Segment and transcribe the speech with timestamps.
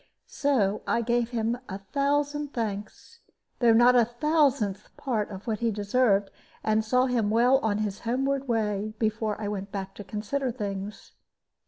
[0.25, 3.19] So I gave him a thousand thanks,
[3.59, 6.31] though not a thousandth part of what he deserved,
[6.63, 11.11] and saw him well on his homeward way before I went back to consider things.